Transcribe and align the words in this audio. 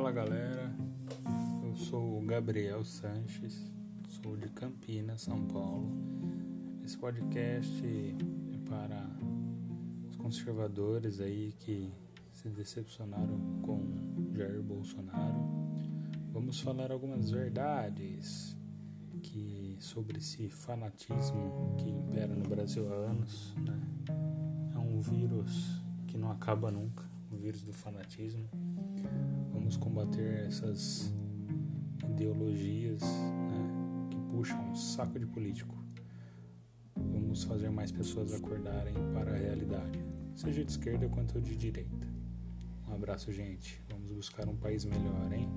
Fala 0.00 0.12
galera, 0.12 0.74
eu 1.62 1.76
sou 1.76 2.18
o 2.18 2.24
Gabriel 2.24 2.82
Sanches, 2.82 3.70
sou 4.08 4.34
de 4.34 4.48
Campinas, 4.48 5.20
São 5.20 5.46
Paulo. 5.46 5.90
Esse 6.82 6.96
podcast 6.96 7.84
é 7.84 8.58
para 8.66 9.06
os 10.08 10.16
conservadores 10.16 11.20
aí 11.20 11.52
que 11.58 11.92
se 12.32 12.48
decepcionaram 12.48 13.38
com 13.60 14.32
Jair 14.34 14.62
Bolsonaro. 14.62 15.44
Vamos 16.32 16.60
falar 16.60 16.90
algumas 16.90 17.30
verdades 17.30 18.56
que 19.22 19.76
sobre 19.80 20.16
esse 20.16 20.48
fanatismo 20.48 21.76
que 21.76 21.90
impera 21.90 22.34
no 22.34 22.48
Brasil 22.48 22.90
há 22.90 22.96
anos, 22.96 23.54
né? 23.58 23.78
É 24.74 24.78
um 24.78 24.98
vírus 25.02 25.82
que 26.06 26.16
não 26.16 26.30
acaba 26.30 26.70
nunca, 26.70 27.04
o 27.30 27.36
vírus 27.36 27.62
do 27.62 27.74
fanatismo 27.74 28.48
Vamos 29.70 29.84
combater 29.84 30.46
essas 30.48 31.14
ideologias 32.04 33.02
né, 33.02 34.08
que 34.10 34.16
puxam 34.32 34.60
um 34.68 34.74
saco 34.74 35.16
de 35.16 35.26
político. 35.26 35.78
Vamos 36.96 37.44
fazer 37.44 37.70
mais 37.70 37.92
pessoas 37.92 38.34
acordarem 38.34 38.94
para 39.14 39.30
a 39.30 39.36
realidade, 39.36 40.04
seja 40.34 40.64
de 40.64 40.72
esquerda 40.72 41.08
quanto 41.08 41.40
de 41.40 41.54
direita. 41.54 42.08
Um 42.88 42.94
abraço, 42.94 43.30
gente. 43.30 43.80
Vamos 43.88 44.10
buscar 44.10 44.48
um 44.48 44.56
país 44.56 44.84
melhor, 44.84 45.32
hein? 45.32 45.48